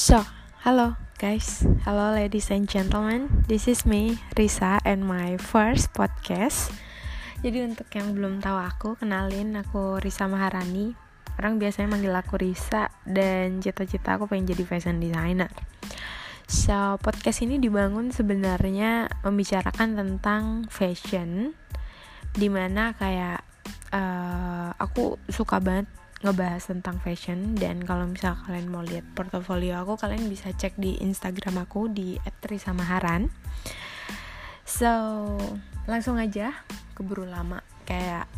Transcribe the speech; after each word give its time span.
So, 0.00 0.24
hello 0.64 0.96
guys, 1.20 1.60
hello 1.84 2.16
ladies 2.16 2.48
and 2.48 2.64
gentlemen. 2.64 3.44
This 3.44 3.68
is 3.68 3.84
me, 3.84 4.16
Risa, 4.32 4.80
and 4.88 5.04
my 5.04 5.36
first 5.36 5.92
podcast. 5.92 6.72
Jadi 7.44 7.68
untuk 7.68 7.84
yang 7.92 8.16
belum 8.16 8.40
tahu 8.40 8.56
aku, 8.56 8.88
kenalin 8.96 9.60
aku 9.60 10.00
Risa 10.00 10.24
Maharani. 10.24 10.96
Orang 11.36 11.60
biasanya 11.60 11.92
manggil 11.92 12.16
aku 12.16 12.40
Risa 12.40 12.88
dan 13.04 13.60
cita-cita 13.60 14.16
aku 14.16 14.24
pengen 14.24 14.48
jadi 14.48 14.64
fashion 14.64 15.04
designer. 15.04 15.52
So, 16.48 16.96
podcast 17.04 17.44
ini 17.44 17.60
dibangun 17.60 18.08
sebenarnya 18.08 19.04
membicarakan 19.20 20.00
tentang 20.00 20.64
fashion, 20.72 21.52
di 22.32 22.48
mana 22.48 22.96
kayak 22.96 23.44
uh, 23.92 24.72
aku 24.80 25.20
suka 25.28 25.60
banget 25.60 25.92
ngebahas 26.20 26.68
tentang 26.68 27.00
fashion 27.00 27.56
dan 27.56 27.80
kalau 27.80 28.04
misal 28.04 28.36
kalian 28.44 28.68
mau 28.68 28.84
lihat 28.84 29.08
portofolio 29.16 29.80
aku 29.80 29.96
kalian 29.96 30.28
bisa 30.28 30.52
cek 30.52 30.76
di 30.76 31.00
Instagram 31.00 31.64
aku 31.64 31.88
di 31.88 32.20
@trisamaharan. 32.44 33.32
So, 34.68 34.92
langsung 35.88 36.20
aja 36.20 36.52
keburu 36.92 37.24
lama 37.24 37.64
kayak 37.88 38.28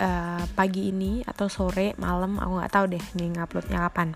uh, 0.00 0.42
pagi 0.56 0.88
ini 0.88 1.20
atau 1.22 1.46
sore, 1.52 1.92
malam 2.00 2.40
aku 2.40 2.52
nggak 2.58 2.72
tahu 2.72 2.86
deh 2.96 3.04
nih 3.14 3.28
nguploadnya 3.36 3.78
kapan. 3.86 4.08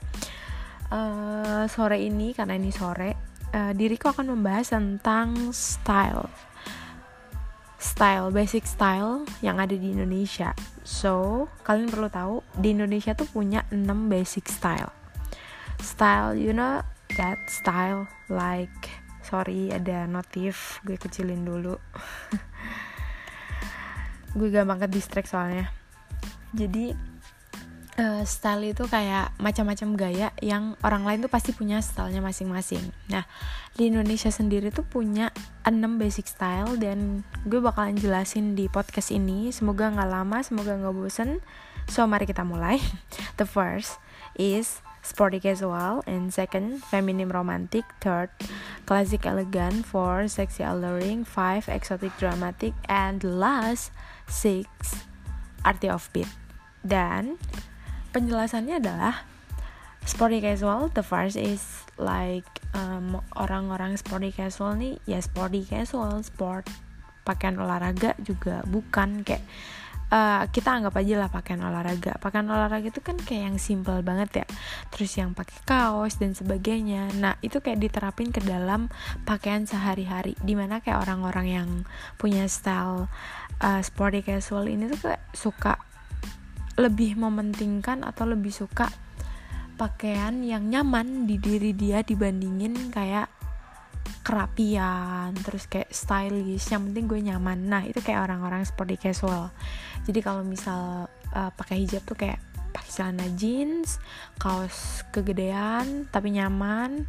Uh, 0.93 1.65
sore 1.69 2.01
ini 2.01 2.33
karena 2.33 2.57
ini 2.57 2.73
sore, 2.73 3.15
uh, 3.53 3.73
diriku 3.77 4.11
akan 4.11 4.33
membahas 4.33 4.73
tentang 4.73 5.53
style 5.53 6.29
style 7.83 8.31
basic 8.31 8.63
style 8.63 9.27
yang 9.43 9.59
ada 9.59 9.75
di 9.75 9.91
Indonesia. 9.91 10.55
So, 10.83 11.47
kalian 11.63 11.91
perlu 11.91 12.11
tahu 12.11 12.43
di 12.59 12.75
Indonesia 12.75 13.15
tuh 13.15 13.31
punya 13.31 13.63
6 13.71 13.87
basic 14.11 14.51
style. 14.51 14.91
Style, 15.79 16.35
you 16.35 16.55
know 16.55 16.83
that 17.19 17.39
style 17.47 18.11
like 18.27 18.91
sorry 19.23 19.71
ada 19.71 20.11
notif, 20.11 20.83
gue 20.83 20.99
kecilin 20.99 21.47
dulu. 21.47 21.79
gue 24.39 24.49
gampang 24.51 24.83
ke 24.83 24.87
distract 24.91 25.31
soalnya. 25.31 25.71
Jadi 26.51 27.12
uh, 27.99 28.23
style 28.25 28.73
itu 28.73 28.85
kayak 28.89 29.35
macam-macam 29.37 29.89
gaya 29.99 30.29
yang 30.41 30.79
orang 30.81 31.05
lain 31.05 31.21
tuh 31.25 31.33
pasti 31.33 31.53
punya 31.53 31.83
stylenya 31.85 32.25
masing-masing. 32.25 32.93
Nah, 33.13 33.25
di 33.77 33.93
Indonesia 33.93 34.33
sendiri 34.33 34.73
tuh 34.73 34.87
punya 34.87 35.35
6 35.67 35.77
basic 36.01 36.29
style 36.29 36.77
dan 36.81 37.27
gue 37.45 37.61
bakalan 37.61 37.99
jelasin 37.99 38.57
di 38.57 38.69
podcast 38.69 39.13
ini. 39.13 39.53
Semoga 39.53 39.93
nggak 39.93 40.11
lama, 40.11 40.39
semoga 40.41 40.77
nggak 40.77 40.95
bosen. 40.95 41.45
So, 41.91 42.07
mari 42.07 42.25
kita 42.25 42.47
mulai. 42.47 42.79
The 43.41 43.45
first 43.45 43.99
is 44.39 44.81
sporty 45.03 45.43
casual 45.43 46.07
and 46.07 46.31
second 46.31 46.79
feminine 46.87 47.29
romantic 47.29 47.83
third 47.99 48.31
classic 48.87 49.27
elegant 49.27 49.83
four 49.83 50.31
sexy 50.31 50.63
alluring 50.63 51.27
five 51.27 51.67
exotic 51.67 52.15
dramatic 52.23 52.71
and 52.87 53.19
last 53.27 53.91
six 54.31 55.03
arty 55.67 55.91
of 55.91 56.07
beat 56.15 56.31
dan 56.87 57.35
penjelasannya 58.13 58.79
adalah 58.79 59.25
sporty 60.05 60.45
casual 60.45 60.93
the 60.93 61.03
first 61.03 61.41
is 61.41 61.83
like 61.97 62.47
um, 62.77 63.19
orang-orang 63.35 63.97
sporty 63.97 64.31
casual 64.31 64.77
nih 64.77 65.01
ya 65.09 65.19
sporty 65.19 65.65
casual 65.65 66.21
sport 66.21 66.69
pakaian 67.23 67.55
olahraga 67.59 68.19
juga 68.19 68.67
bukan 68.67 69.23
kayak 69.23 69.43
uh, 70.13 70.45
kita 70.53 70.69
anggap 70.69 70.95
aja 71.01 71.15
lah 71.17 71.29
pakaian 71.33 71.65
olahraga. 71.65 72.21
Pakaian 72.21 72.47
olahraga 72.47 72.93
itu 72.93 73.01
kan 73.01 73.17
kayak 73.17 73.43
yang 73.49 73.57
simple 73.57 74.05
banget 74.05 74.45
ya. 74.45 74.47
Terus 74.93 75.17
yang 75.17 75.33
pakai 75.33 75.57
kaos 75.65 76.21
dan 76.21 76.37
sebagainya. 76.37 77.09
Nah 77.17 77.41
itu 77.41 77.65
kayak 77.65 77.81
diterapin 77.81 78.31
ke 78.31 78.45
dalam 78.45 78.93
pakaian 79.25 79.65
sehari-hari. 79.65 80.37
Di 80.45 80.53
mana 80.53 80.85
kayak 80.85 81.09
orang-orang 81.09 81.47
yang 81.49 81.69
punya 82.21 82.45
style 82.47 83.09
uh, 83.65 83.81
sporty 83.81 84.21
casual 84.21 84.69
ini 84.69 84.93
tuh 84.93 85.01
kayak 85.01 85.23
suka 85.33 85.81
lebih 86.81 87.21
mementingkan 87.21 88.05
atau 88.07 88.25
lebih 88.25 88.53
suka 88.53 88.89
pakaian 89.77 90.41
yang 90.45 90.69
nyaman 90.69 91.27
di 91.27 91.37
diri 91.41 91.75
dia 91.75 92.05
dibandingin 92.05 92.93
kayak 92.93 93.29
kerapian 94.23 95.35
terus 95.43 95.67
kayak 95.67 95.91
stylish 95.91 96.71
yang 96.71 96.87
penting 96.89 97.11
gue 97.11 97.21
nyaman. 97.33 97.59
Nah 97.67 97.83
itu 97.83 97.99
kayak 97.99 98.31
orang-orang 98.31 98.63
sporty 98.63 98.95
casual. 98.95 99.51
Jadi 100.07 100.23
kalau 100.23 100.47
misal 100.47 101.11
uh, 101.35 101.51
pakai 101.53 101.83
hijab 101.83 102.07
tuh 102.07 102.15
kayak 102.15 102.39
pakai 102.73 102.91
celana 102.91 103.29
jeans 103.37 104.01
kaos 104.41 105.05
kegedean 105.13 106.09
tapi 106.09 106.33
nyaman 106.33 107.05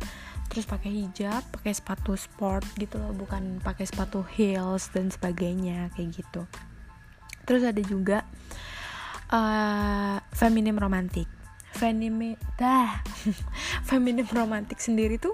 terus 0.52 0.68
pakai 0.68 0.92
hijab 0.92 1.40
pakai 1.56 1.72
sepatu 1.72 2.20
sport 2.20 2.68
gitu 2.76 3.00
loh 3.00 3.16
bukan 3.16 3.64
pakai 3.64 3.88
sepatu 3.88 4.28
heels 4.28 4.92
dan 4.92 5.08
sebagainya 5.08 5.94
kayak 5.96 6.20
gitu. 6.20 6.44
Terus 7.48 7.64
ada 7.64 7.80
juga 7.80 8.28
uh, 9.34 10.22
feminim 10.32 10.78
romantik. 10.78 11.26
Feminim 11.74 12.38
dah. 12.56 13.02
Feminim 13.90 14.30
romantik 14.30 14.78
sendiri 14.78 15.18
tuh 15.18 15.34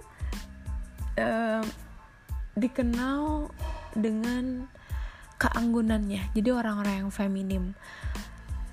uh, 1.19 1.61
dikenal 2.55 3.51
dengan 3.91 4.71
keanggunannya. 5.35 6.31
Jadi 6.31 6.49
orang-orang 6.51 6.95
yang 7.05 7.11
feminim. 7.11 7.63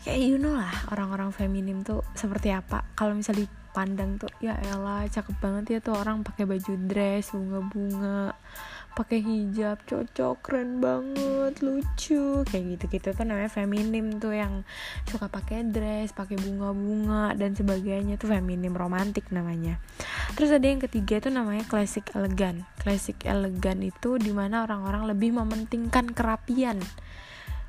Kayak 0.06 0.22
you 0.22 0.38
know 0.38 0.54
lah 0.54 0.70
orang-orang 0.94 1.34
feminim 1.34 1.82
tuh 1.82 2.06
seperti 2.14 2.54
apa. 2.54 2.86
Kalau 2.94 3.18
misalnya 3.18 3.50
dipandang 3.50 4.22
tuh 4.22 4.30
ya 4.38 4.54
elah 4.70 5.04
cakep 5.10 5.36
banget 5.42 5.64
ya 5.68 5.78
tuh 5.82 5.98
orang 5.98 6.22
pakai 6.22 6.46
baju 6.46 6.72
dress 6.86 7.34
bunga-bunga 7.34 8.32
pakai 8.96 9.20
hijab 9.20 9.84
cocok 9.84 10.40
keren 10.40 10.80
banget 10.80 11.60
lucu. 11.60 12.40
Kayak 12.48 12.64
gitu 12.72 12.84
gitu 12.96 13.08
tuh 13.12 13.28
namanya 13.28 13.52
feminim 13.52 14.16
tuh 14.16 14.32
yang 14.32 14.64
suka 15.04 15.28
pakai 15.28 15.68
dress 15.68 16.16
pakai 16.16 16.40
bunga-bunga 16.40 17.36
dan 17.36 17.52
sebagainya. 17.52 18.16
Tuh 18.16 18.32
feminim 18.32 18.72
romantik 18.72 19.28
namanya. 19.28 19.76
Terus 20.32 20.48
ada 20.48 20.64
yang 20.64 20.80
ketiga 20.80 21.20
tuh 21.20 21.36
namanya 21.36 21.68
classic 21.68 22.08
elegan. 22.16 22.64
Classic 22.80 23.14
elegan 23.28 23.84
itu 23.84 24.16
di 24.16 24.32
mana 24.32 24.64
orang-orang 24.64 25.12
lebih 25.12 25.36
mementingkan 25.36 26.16
kerapian 26.16 26.80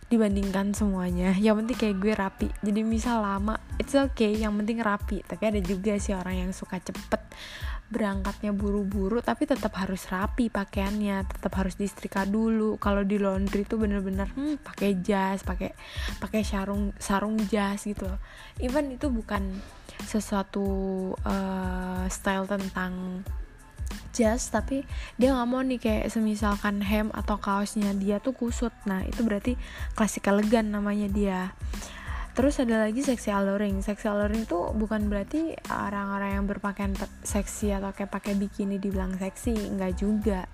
dibandingkan 0.07 0.71
semuanya. 0.71 1.35
Yang 1.35 1.55
penting 1.63 1.77
kayak 1.77 1.97
gue 1.99 2.13
rapi. 2.15 2.47
Jadi 2.63 2.79
misal 2.87 3.19
lama 3.19 3.59
it's 3.75 3.91
okay. 3.91 4.31
Yang 4.39 4.63
penting 4.63 4.79
rapi. 4.79 5.17
Tapi 5.27 5.43
ada 5.43 5.59
juga 5.59 5.99
sih 5.99 6.15
orang 6.15 6.47
yang 6.47 6.51
suka 6.55 6.79
cepet 6.79 7.21
berangkatnya 7.87 8.51
buru-buru 8.51 9.23
tapi 9.23 9.47
tetap 9.47 9.71
harus 9.79 10.03
rapi 10.11 10.51
pakaiannya 10.51 11.23
tetap 11.27 11.55
harus 11.55 11.79
disetrika 11.79 12.27
dulu. 12.27 12.75
Kalau 12.77 13.07
di 13.07 13.15
laundry 13.15 13.63
tuh 13.63 13.79
bener-bener 13.79 14.27
hmm, 14.31 14.59
pakai 14.61 14.99
jas 14.99 15.41
pakai 15.43 15.71
pakai 16.19 16.41
sarung 16.43 16.91
sarung 16.99 17.39
jas 17.47 17.87
gitu 17.87 18.07
even 18.59 18.91
itu 18.91 19.07
bukan 19.07 19.59
sesuatu 20.03 20.65
uh, 21.25 22.05
style 22.11 22.45
tentang 22.45 23.23
jas 24.11 24.49
tapi 24.49 24.83
dia 25.15 25.31
nggak 25.31 25.47
mau 25.47 25.61
nih 25.61 25.79
kayak 25.79 26.09
semisalkan 26.09 26.81
hem 26.81 27.13
atau 27.13 27.37
kaosnya 27.37 27.93
dia 27.95 28.17
tuh 28.17 28.33
kusut. 28.33 28.73
Nah 28.89 29.05
itu 29.05 29.21
berarti 29.21 29.53
klasik 29.93 30.27
elegan 30.27 30.73
namanya 30.73 31.07
dia 31.07 31.39
terus 32.37 32.61
ada 32.61 32.85
lagi 32.85 33.01
seksi 33.01 33.33
alluring. 33.33 33.81
Seksi 33.81 34.05
alluring 34.13 34.45
itu 34.45 34.69
bukan 34.77 35.09
berarti 35.09 35.57
orang-orang 35.73 36.37
yang 36.37 36.45
berpakaian 36.45 36.93
seksi 37.25 37.73
atau 37.73 37.89
kayak 37.89 38.13
pakai 38.13 38.37
bikini 38.37 38.77
dibilang 38.77 39.17
seksi. 39.17 39.57
Enggak 39.57 39.97
juga. 39.97 40.45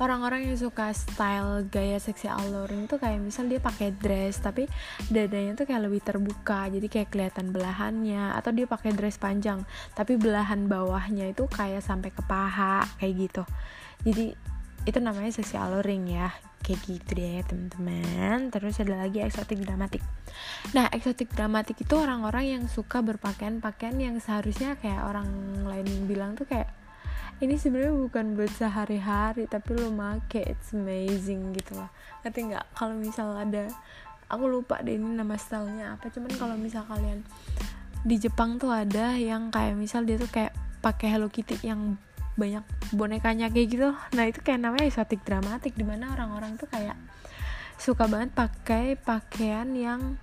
Orang-orang 0.00 0.48
yang 0.48 0.56
suka 0.56 0.88
style 0.96 1.68
gaya 1.68 2.00
seksi 2.00 2.32
alluring 2.32 2.88
itu 2.88 2.96
kayak 2.96 3.20
misal 3.20 3.44
dia 3.44 3.60
pakai 3.60 3.92
dress 3.92 4.40
tapi 4.40 4.64
dadanya 5.12 5.52
tuh 5.52 5.68
kayak 5.68 5.84
lebih 5.84 6.00
terbuka. 6.00 6.64
Jadi 6.72 6.88
kayak 6.88 7.12
kelihatan 7.12 7.52
belahannya. 7.52 8.32
Atau 8.32 8.56
dia 8.56 8.64
pakai 8.64 8.96
dress 8.96 9.20
panjang 9.20 9.68
tapi 9.92 10.16
belahan 10.16 10.64
bawahnya 10.64 11.28
itu 11.28 11.44
kayak 11.44 11.84
sampai 11.84 12.08
ke 12.08 12.24
paha 12.24 12.88
kayak 12.96 13.28
gitu. 13.28 13.42
Jadi 14.00 14.32
itu 14.88 14.98
namanya 15.04 15.28
seksi 15.28 15.60
alluring 15.60 16.08
ya. 16.08 16.32
Kayak 16.64 16.80
gitu 16.88 17.10
deh 17.20 17.44
teman-teman. 17.44 18.48
Terus 18.48 18.80
ada 18.80 19.04
lagi 19.04 19.20
eksotik 19.20 19.60
dramatik. 19.60 20.00
Nah 20.72 20.88
eksotik 20.88 21.28
dramatik 21.36 21.76
itu 21.76 21.94
orang-orang 21.94 22.58
yang 22.58 22.64
suka 22.66 23.04
berpakaian 23.04 23.60
pakaian 23.60 24.00
yang 24.00 24.16
seharusnya 24.16 24.80
kayak 24.80 25.04
orang 25.04 25.28
lain 25.68 26.08
bilang 26.08 26.32
tuh 26.34 26.48
kayak 26.48 26.72
ini 27.38 27.54
sebenarnya 27.54 27.94
bukan 27.94 28.34
buat 28.34 28.50
sehari-hari 28.50 29.46
tapi 29.46 29.76
lo 29.76 29.92
make 29.92 30.40
it's 30.40 30.72
amazing 30.72 31.52
gitu 31.52 31.76
loh. 31.76 31.92
Ngerti 32.24 32.50
nggak? 32.50 32.64
Kalau 32.72 32.96
misal 32.96 33.36
ada 33.36 33.68
aku 34.28 34.44
lupa 34.48 34.80
deh 34.84 34.96
ini 34.96 35.16
nama 35.16 35.34
stylenya 35.40 35.96
apa 35.96 36.12
cuman 36.12 36.32
kalau 36.36 36.54
misal 36.60 36.84
kalian 36.84 37.24
di 38.04 38.16
Jepang 38.20 38.60
tuh 38.60 38.70
ada 38.70 39.16
yang 39.16 39.50
kayak 39.50 39.74
misal 39.74 40.04
dia 40.04 40.20
tuh 40.20 40.30
kayak 40.30 40.54
pakai 40.84 41.10
Hello 41.10 41.32
Kitty 41.32 41.58
yang 41.64 41.98
banyak 42.38 42.62
bonekanya 42.94 43.50
kayak 43.50 43.68
gitu. 43.68 43.90
Nah 44.14 44.24
itu 44.30 44.38
kayak 44.40 44.62
namanya 44.62 44.86
eksotik 44.86 45.26
dramatik 45.26 45.74
di 45.74 45.82
mana 45.82 46.14
orang-orang 46.14 46.54
tuh 46.54 46.70
kayak 46.70 46.94
suka 47.76 48.06
banget 48.06 48.30
pakai 48.32 48.94
pakaian 48.94 49.66
yang 49.74 50.16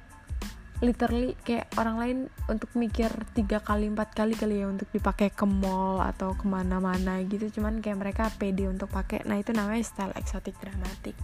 literally 0.84 1.40
kayak 1.48 1.72
orang 1.80 1.96
lain 1.96 2.18
untuk 2.52 2.68
mikir 2.76 3.08
tiga 3.32 3.64
kali 3.64 3.88
empat 3.88 4.12
kali 4.12 4.36
kali 4.36 4.60
ya 4.60 4.68
untuk 4.68 4.92
dipakai 4.92 5.32
ke 5.32 5.48
mall 5.48 6.04
atau 6.04 6.36
ke 6.36 6.48
mana-mana 6.48 7.20
gitu. 7.28 7.48
Cuman 7.60 7.80
kayak 7.84 8.00
mereka 8.00 8.24
pede 8.36 8.68
untuk 8.68 8.92
pakai. 8.92 9.24
Nah 9.28 9.40
itu 9.40 9.52
namanya 9.52 9.84
style 9.84 10.16
eksotik 10.16 10.56
dramatik. 10.60 11.16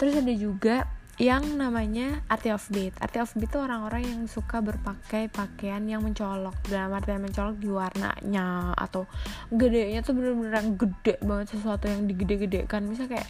Terus 0.00 0.14
ada 0.20 0.32
juga 0.32 0.88
yang 1.20 1.44
namanya 1.60 2.24
arti 2.24 2.48
of 2.48 2.64
beat. 2.72 2.96
Arti 2.96 3.20
of 3.20 3.36
beat 3.36 3.52
itu 3.52 3.60
orang-orang 3.60 4.08
yang 4.08 4.22
suka 4.24 4.64
berpakai 4.64 5.28
pakaian 5.28 5.84
yang 5.84 6.00
mencolok. 6.00 6.56
Dalam 6.64 6.96
artian 6.96 7.20
mencolok 7.20 7.56
di 7.60 7.68
warnanya 7.68 8.72
atau 8.72 9.04
gedenya 9.52 10.00
tuh 10.00 10.16
bener-bener 10.16 10.72
gede 10.72 11.20
banget 11.20 11.52
sesuatu 11.52 11.84
yang 11.84 12.08
digede-gedekan. 12.08 12.88
Misalnya 12.88 13.20
kayak 13.20 13.28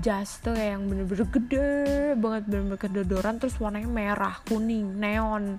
jas 0.00 0.40
tuh 0.40 0.56
kayak 0.56 0.80
yang 0.80 0.84
bener-bener 0.88 1.26
gede 1.28 1.68
banget 2.16 2.42
bener-bener 2.48 2.80
kedodoran 2.80 3.36
terus 3.36 3.58
warnanya 3.58 3.90
merah 3.90 4.38
kuning 4.46 5.02
neon 5.02 5.58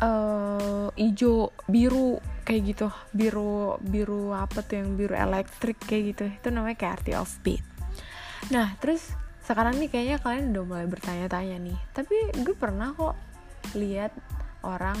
uh, 0.00 0.88
hijau 0.96 1.52
biru 1.68 2.16
kayak 2.48 2.72
gitu. 2.72 2.88
Biru 3.12 3.76
biru 3.84 4.32
apa 4.32 4.64
tuh 4.64 4.80
yang 4.80 4.96
biru 4.96 5.12
elektrik 5.12 5.76
kayak 5.84 6.02
gitu. 6.16 6.24
Itu 6.32 6.48
namanya 6.48 6.80
kayak 6.80 7.04
arti 7.04 7.12
of 7.12 7.28
beat. 7.44 7.60
Nah 8.48 8.72
terus 8.80 9.12
sekarang 9.42 9.74
nih 9.82 9.90
kayaknya 9.90 10.18
kalian 10.22 10.54
udah 10.54 10.64
mulai 10.64 10.86
bertanya-tanya 10.86 11.58
nih. 11.58 11.78
Tapi 11.90 12.16
gue 12.46 12.54
pernah 12.54 12.94
kok 12.94 13.18
lihat 13.74 14.14
orang 14.62 14.96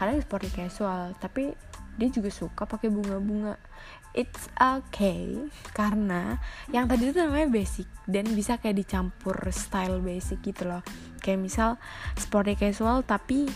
kalian 0.00 0.24
sporty 0.24 0.48
casual 0.48 1.12
tapi 1.20 1.52
dia 2.00 2.08
juga 2.08 2.32
suka 2.32 2.64
pakai 2.64 2.88
bunga-bunga. 2.88 3.60
It's 4.16 4.48
okay 4.56 5.38
karena 5.76 6.40
yang 6.72 6.88
tadi 6.90 7.12
itu 7.12 7.20
namanya 7.20 7.46
basic 7.52 7.86
dan 8.08 8.26
bisa 8.32 8.58
kayak 8.58 8.80
dicampur 8.80 9.36
style 9.52 10.00
basic 10.00 10.40
gitu 10.40 10.64
loh. 10.64 10.80
Kayak 11.20 11.44
misal 11.44 11.70
sporty 12.16 12.56
casual 12.56 13.04
tapi 13.04 13.46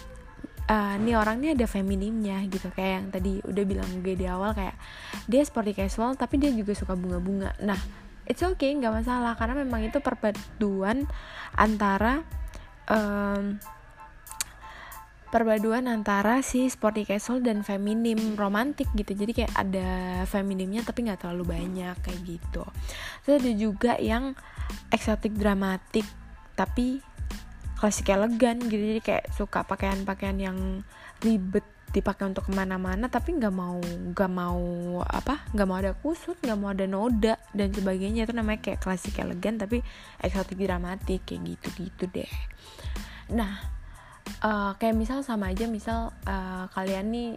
uh, 0.69 0.95
nih 1.01 1.17
orang 1.17 1.41
ini 1.41 1.57
ada 1.57 1.65
feminimnya 1.65 2.45
gitu. 2.53 2.69
Kayak 2.77 2.93
yang 2.93 3.07
tadi 3.09 3.33
udah 3.41 3.65
bilang 3.65 3.89
gue 4.05 4.15
di 4.15 4.29
awal 4.29 4.53
kayak 4.53 4.77
dia 5.25 5.41
sporty 5.43 5.73
casual 5.73 6.13
tapi 6.15 6.37
dia 6.37 6.53
juga 6.53 6.77
suka 6.77 6.93
bunga-bunga. 6.93 7.57
Nah 7.65 8.04
it's 8.29 8.43
okay 8.45 8.73
nggak 8.77 9.05
masalah. 9.05 9.37
Karena 9.37 9.59
memang 9.59 9.85
itu 9.85 9.99
perpaduan 10.01 11.09
antara 11.55 12.25
um, 12.89 13.59
perpaduan 15.35 15.91
antara 15.91 16.47
si 16.47 16.71
sporty 16.71 17.03
casual 17.03 17.43
dan 17.43 17.67
feminim 17.67 18.39
romantik 18.39 18.87
gitu. 18.95 19.19
Jadi 19.19 19.43
kayak 19.43 19.53
ada 19.59 20.23
feminimnya 20.31 20.87
tapi 20.87 21.11
nggak 21.11 21.27
terlalu 21.27 21.59
banyak 21.59 21.97
kayak 22.07 22.21
gitu. 22.23 22.63
Terus 23.27 23.43
ada 23.43 23.53
juga 23.59 23.93
yang 23.99 24.39
eksotik 24.95 25.35
dramatik 25.35 26.07
tapi 26.55 27.03
klasik 27.83 28.15
elegan 28.15 28.63
gitu. 28.71 28.79
Jadi 28.79 29.03
kayak 29.03 29.35
suka 29.35 29.67
pakaian-pakaian 29.67 30.39
yang 30.39 30.59
ribet 31.19 31.67
dipakai 31.95 32.27
untuk 32.27 32.51
ke 32.51 32.53
mana-mana 32.53 33.07
tapi 33.07 33.39
nggak 33.39 33.55
mau 33.55 33.79
nggak 34.11 34.33
mau 34.35 34.63
apa 35.07 35.47
nggak 35.55 35.67
mau 35.71 35.79
ada 35.79 35.95
kusut 35.95 36.35
nggak 36.43 36.59
mau 36.59 36.75
ada 36.75 36.91
noda 36.91 37.39
dan 37.55 37.71
sebagainya. 37.71 38.27
Itu 38.27 38.35
namanya 38.35 38.59
kayak 38.59 38.83
klasik 38.83 39.23
elegan 39.23 39.57
tapi 39.63 39.81
eksotik 40.19 40.59
dramatik 40.59 41.23
kayak 41.23 41.55
gitu 41.55 41.87
gitu 41.87 42.05
deh. 42.11 42.33
Nah 43.31 43.63
uh, 44.43 44.75
kayak 44.77 44.99
misal 44.99 45.23
sama 45.23 45.55
aja 45.55 45.71
misal 45.71 46.11
uh, 46.27 46.67
kalian 46.75 47.15
nih 47.15 47.29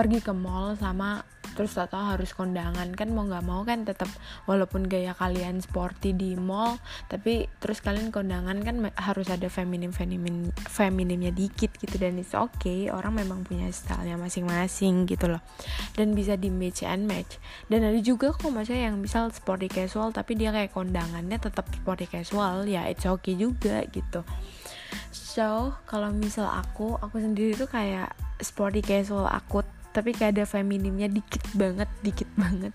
pergi 0.00 0.24
ke 0.24 0.32
mall 0.32 0.80
sama 0.80 1.20
terus 1.52 1.76
atau 1.76 2.00
harus 2.00 2.32
kondangan. 2.32 2.88
Kan 2.96 3.12
mau 3.12 3.28
nggak 3.28 3.44
mau 3.44 3.60
kan 3.68 3.84
tetap 3.84 4.08
walaupun 4.48 4.88
gaya 4.88 5.12
kalian 5.12 5.60
sporty 5.60 6.16
di 6.16 6.32
mall 6.40 6.80
tapi 7.12 7.52
terus 7.60 7.84
kalian 7.84 8.08
kondangan 8.08 8.64
kan 8.64 8.80
harus 8.96 9.28
ada 9.28 9.52
feminim 9.52 9.92
feminim 9.92 10.48
feminimnya 10.72 11.28
dikit 11.36 11.76
gitu 11.76 12.00
dan 12.00 12.16
it's 12.16 12.32
okay 12.32 12.88
orang 12.88 13.12
memang 13.12 13.44
punya 13.44 13.68
stylenya 13.68 14.16
masing-masing 14.16 15.04
gitu 15.04 15.28
loh. 15.28 15.44
Dan 15.92 16.16
bisa 16.16 16.40
di 16.40 16.48
match 16.48 16.80
and 16.80 17.04
match. 17.04 17.36
Dan 17.68 17.84
ada 17.84 18.00
juga 18.00 18.32
kok 18.32 18.48
maksudnya 18.48 18.88
yang 18.88 18.96
misal 18.96 19.28
sporty 19.28 19.68
casual 19.68 20.16
tapi 20.16 20.40
dia 20.40 20.48
kayak 20.56 20.72
kondangannya 20.72 21.36
tetap 21.36 21.68
sporty 21.76 22.08
casual 22.08 22.64
ya 22.64 22.88
it's 22.88 23.04
okay 23.04 23.36
juga 23.36 23.84
gitu. 23.92 24.24
So 25.12 25.76
kalau 25.84 26.08
misal 26.08 26.48
aku 26.48 26.96
aku 26.98 27.20
sendiri 27.20 27.52
tuh 27.52 27.68
kayak 27.68 28.16
sporty 28.40 28.80
casual 28.82 29.28
akut 29.28 29.68
tapi 29.90 30.14
kayak 30.14 30.38
ada 30.38 30.44
feminimnya 30.46 31.10
dikit 31.10 31.42
banget 31.54 31.90
dikit 32.00 32.30
banget. 32.38 32.70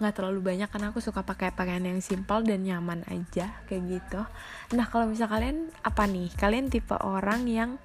Nggak 0.00 0.14
terlalu 0.16 0.40
banyak 0.40 0.68
karena 0.72 0.90
aku 0.90 0.98
suka 1.04 1.22
pakai 1.22 1.52
pakaian 1.52 1.84
yang 1.84 2.00
simpel 2.00 2.40
dan 2.42 2.64
nyaman 2.64 3.04
aja 3.06 3.52
kayak 3.68 4.00
gitu. 4.00 4.20
Nah 4.72 4.86
kalau 4.88 5.06
misal 5.06 5.28
kalian 5.28 5.68
apa 5.84 6.08
nih? 6.08 6.32
Kalian 6.34 6.72
tipe 6.72 6.96
orang 6.96 7.44
yang 7.46 7.76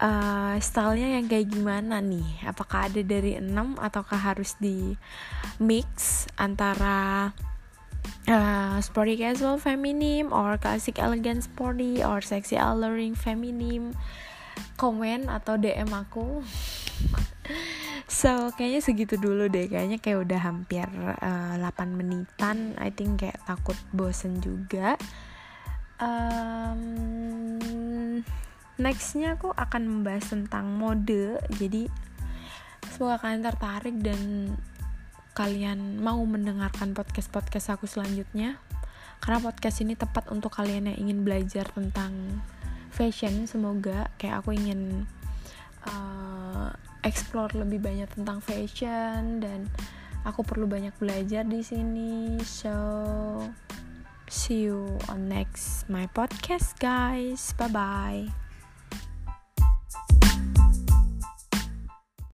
uh, 0.00 0.56
stylenya 0.58 1.20
yang 1.20 1.26
kayak 1.28 1.52
gimana 1.52 2.00
nih? 2.00 2.26
Apakah 2.48 2.88
ada 2.90 3.00
dari 3.04 3.38
enam 3.38 3.76
ataukah 3.78 4.18
harus 4.18 4.56
di 4.58 4.96
mix 5.60 6.24
antara 6.40 7.30
uh, 8.26 8.76
sporty 8.80 9.20
casual 9.20 9.60
feminim 9.60 10.32
or 10.32 10.56
classic 10.58 10.98
elegant 10.98 11.44
sporty 11.44 12.00
or 12.00 12.24
sexy 12.24 12.56
alluring 12.56 13.14
feminim? 13.14 13.92
Komen 14.74 15.30
atau 15.30 15.58
DM 15.58 15.90
aku 15.90 16.42
So 18.24 18.56
kayaknya 18.56 18.80
segitu 18.80 19.20
dulu 19.20 19.52
deh 19.52 19.68
Kayaknya 19.68 20.00
kayak 20.00 20.24
udah 20.24 20.40
hampir 20.40 20.88
uh, 21.20 21.60
eh, 21.60 21.60
8 21.60 21.92
menitan 21.92 22.72
I 22.80 22.88
think 22.88 23.20
kayak 23.20 23.36
takut 23.44 23.76
bosen 23.92 24.40
juga. 24.40 24.96
Um, 26.00 27.44
Nextnya 28.74 29.36
aku 29.38 29.52
akan 29.52 29.82
membahas 29.86 30.32
tentang 30.32 30.66
mode. 30.72 31.38
Jadi 31.60 31.86
semoga 32.90 33.22
kalian 33.22 33.44
tertarik 33.44 33.96
dan 34.02 34.50
kalian 35.36 36.02
mau 36.02 36.18
mendengarkan 36.24 36.90
podcast-podcast 36.90 37.78
aku 37.78 37.86
selanjutnya. 37.86 38.58
Karena 39.22 39.38
podcast 39.38 39.78
ini 39.84 39.94
tepat 39.94 40.26
untuk 40.32 40.50
kalian 40.50 40.90
yang 40.90 40.98
ingin 41.06 41.22
belajar 41.22 41.70
tentang 41.70 42.42
fashion 42.90 43.46
Semoga. 43.46 44.10
Kayak 44.18 44.42
aku 44.42 44.58
ingin 44.58 45.06
uh, 45.86 46.23
explore 47.04 47.52
lebih 47.54 47.84
banyak 47.84 48.08
tentang 48.12 48.40
fashion 48.40 49.44
dan 49.44 49.68
aku 50.24 50.42
perlu 50.42 50.64
banyak 50.64 50.92
belajar 50.96 51.44
di 51.44 51.60
sini. 51.60 52.40
So 52.42 52.74
see 54.26 54.66
you 54.72 54.96
on 55.12 55.28
next 55.28 55.86
my 55.92 56.08
podcast 56.10 56.74
guys. 56.80 57.52
Bye 57.54 57.70
bye 57.70 58.43